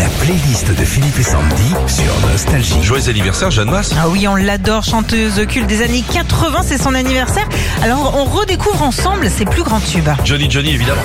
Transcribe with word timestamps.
La 0.00 0.08
playlist 0.24 0.74
de 0.74 0.84
Philippe 0.84 1.18
et 1.18 1.22
Sandy 1.22 1.74
sur 1.86 2.28
Nostalgie. 2.28 2.82
Joyeux 2.82 3.08
anniversaire, 3.08 3.50
Jeanne 3.50 3.70
Masse. 3.70 3.94
Ah 3.96 4.08
oui, 4.08 4.26
on 4.26 4.34
l'adore, 4.34 4.82
chanteuse 4.82 5.46
culte 5.46 5.66
des 5.68 5.82
années 5.82 6.02
80, 6.12 6.60
c'est 6.64 6.82
son 6.82 6.94
anniversaire. 6.94 7.46
Alors 7.82 8.14
on 8.16 8.24
redécouvre 8.24 8.82
ensemble 8.82 9.30
ses 9.30 9.44
plus 9.44 9.62
grands 9.62 9.80
tubes. 9.80 10.08
Johnny 10.24 10.50
Johnny, 10.50 10.70
évidemment. 10.74 11.02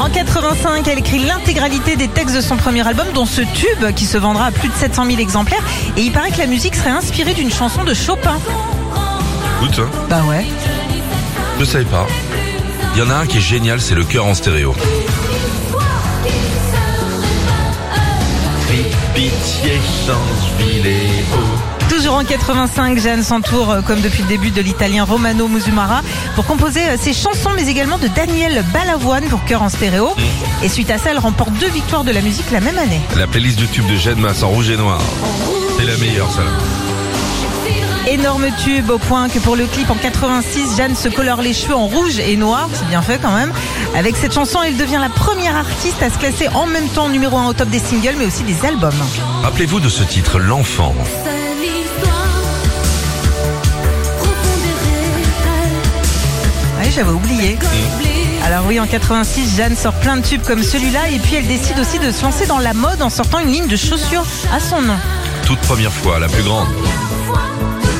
En 0.00 0.10
85, 0.10 0.86
elle 0.88 0.98
écrit 0.98 1.20
l'intégralité 1.20 1.96
des 1.96 2.08
textes 2.08 2.34
de 2.36 2.40
son 2.40 2.56
premier 2.56 2.86
album, 2.86 3.06
dont 3.14 3.26
ce 3.26 3.40
tube 3.40 3.94
qui 3.94 4.04
se 4.04 4.18
vendra 4.18 4.46
à 4.46 4.50
plus 4.50 4.68
de 4.68 4.74
700 4.74 5.06
000 5.06 5.18
exemplaires. 5.20 5.62
Et 5.96 6.02
il 6.02 6.12
paraît 6.12 6.32
que 6.32 6.38
la 6.38 6.46
musique 6.46 6.74
serait 6.74 6.90
inspirée 6.90 7.34
d'une 7.34 7.52
chanson 7.52 7.84
de 7.84 7.94
Chopin. 7.94 8.38
Écoute, 9.62 9.78
hein, 9.80 9.88
Bah 10.10 10.22
ouais. 10.28 10.44
je 11.60 11.64
savais 11.64 11.84
pas. 11.84 12.06
Il 12.94 13.00
y 13.00 13.02
en 13.02 13.10
a 13.10 13.14
un 13.14 13.26
qui 13.26 13.38
est 13.38 13.42
génial, 13.42 13.80
c'est 13.80 13.94
le 13.94 14.04
cœur 14.04 14.26
en 14.26 14.34
stéréo. 14.34 14.74
Pitié, 19.22 19.78
chance, 20.04 20.50
Toujours 21.88 22.14
en 22.14 22.24
85, 22.24 22.98
Jeanne 22.98 23.22
s'entoure, 23.22 23.70
euh, 23.70 23.80
comme 23.80 24.00
depuis 24.00 24.22
le 24.22 24.28
début, 24.28 24.50
de 24.50 24.60
l'italien 24.60 25.04
Romano 25.04 25.46
Musumara 25.46 26.02
pour 26.34 26.44
composer 26.44 26.80
euh, 26.80 26.96
ses 27.00 27.12
chansons, 27.12 27.50
mais 27.54 27.68
également 27.68 27.98
de 27.98 28.08
Daniel 28.08 28.64
Balavoine 28.72 29.22
pour 29.28 29.44
chœur 29.44 29.62
en 29.62 29.68
stéréo. 29.68 30.08
Et 30.64 30.68
suite 30.68 30.90
à 30.90 30.98
ça, 30.98 31.10
elle 31.12 31.20
remporte 31.20 31.52
deux 31.52 31.70
victoires 31.70 32.02
de 32.02 32.10
la 32.10 32.20
musique 32.20 32.50
la 32.50 32.58
même 32.58 32.78
année. 32.78 33.00
La 33.16 33.28
playlist 33.28 33.60
de 33.60 33.66
tube 33.66 33.86
de 33.86 33.94
Jeanne 33.94 34.18
Masse 34.18 34.42
en 34.42 34.48
rouge 34.48 34.70
et 34.70 34.76
noir. 34.76 35.00
C'est 35.78 35.84
la 35.84 35.96
meilleure, 35.98 36.28
celle-là. 36.32 36.50
Énorme 38.12 38.48
tube 38.62 38.90
au 38.90 38.98
point 38.98 39.30
que 39.30 39.38
pour 39.38 39.56
le 39.56 39.64
clip 39.64 39.88
en 39.88 39.94
86, 39.94 40.76
Jeanne 40.76 40.94
se 40.94 41.08
colore 41.08 41.40
les 41.40 41.54
cheveux 41.54 41.74
en 41.74 41.86
rouge 41.86 42.18
et 42.18 42.36
noir, 42.36 42.68
c'est 42.74 42.86
bien 42.86 43.00
fait 43.00 43.18
quand 43.18 43.34
même. 43.34 43.50
Avec 43.96 44.18
cette 44.18 44.34
chanson, 44.34 44.58
elle 44.62 44.76
devient 44.76 44.98
la 45.00 45.08
première 45.08 45.56
artiste 45.56 46.02
à 46.02 46.10
se 46.10 46.18
classer 46.18 46.46
en 46.48 46.66
même 46.66 46.88
temps 46.88 47.08
numéro 47.08 47.38
1 47.38 47.46
au 47.46 47.52
top 47.54 47.70
des 47.70 47.78
singles, 47.78 48.16
mais 48.18 48.26
aussi 48.26 48.42
des 48.42 48.66
albums. 48.66 48.92
Rappelez-vous 49.42 49.80
de 49.80 49.88
ce 49.88 50.02
titre, 50.02 50.38
L'Enfant. 50.38 50.94
Oui, 56.80 56.92
j'avais 56.94 57.12
oublié. 57.12 57.58
Alors 58.44 58.66
oui, 58.66 58.78
en 58.78 58.86
86, 58.86 59.56
Jeanne 59.56 59.74
sort 59.74 59.94
plein 59.94 60.18
de 60.18 60.22
tubes 60.22 60.42
comme 60.42 60.62
celui-là 60.62 61.08
et 61.08 61.18
puis 61.18 61.36
elle 61.36 61.46
décide 61.46 61.78
aussi 61.78 61.98
de 61.98 62.10
se 62.10 62.22
lancer 62.22 62.44
dans 62.44 62.58
la 62.58 62.74
mode 62.74 63.00
en 63.00 63.08
sortant 63.08 63.38
une 63.38 63.50
ligne 63.50 63.68
de 63.68 63.76
chaussures 63.76 64.26
à 64.54 64.60
son 64.60 64.82
nom. 64.82 64.98
Toute 65.46 65.60
première 65.60 65.92
fois, 65.92 66.18
la 66.18 66.28
plus 66.28 66.42
grande. 66.42 66.68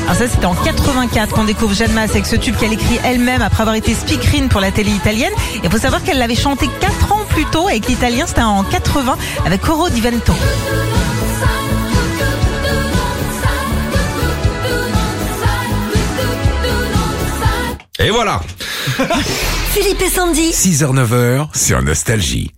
Alors 0.03 0.15
ça, 0.15 0.27
c'était 0.27 0.45
en 0.45 0.53
84 0.53 1.33
qu'on 1.33 1.45
découvre 1.45 1.73
Jeanne 1.73 1.93
Masse 1.93 2.11
avec 2.11 2.25
ce 2.25 2.35
tube 2.35 2.55
qu'elle 2.57 2.73
écrit 2.73 2.99
elle-même 3.03 3.41
après 3.41 3.61
avoir 3.61 3.75
été 3.75 3.93
speakerine 3.93 4.49
pour 4.49 4.59
la 4.59 4.71
télé 4.71 4.91
italienne. 4.91 5.31
Et 5.55 5.61
il 5.63 5.71
faut 5.71 5.77
savoir 5.77 6.03
qu'elle 6.03 6.17
l'avait 6.17 6.35
chanté 6.35 6.69
4 6.79 7.11
ans 7.13 7.25
plus 7.29 7.45
tôt 7.45 7.67
avec 7.67 7.87
l'italien, 7.87 8.25
c'était 8.27 8.41
en 8.41 8.63
80 8.63 9.17
avec 9.45 9.61
Coro 9.61 9.89
Di 9.89 10.01
Vento. 10.01 10.33
Et 17.99 18.09
voilà 18.09 18.41
Philippe 19.71 20.01
et 20.01 20.09
Sandy. 20.09 20.51
6h-9h 20.51 21.55
sur 21.55 21.81
Nostalgie. 21.81 22.51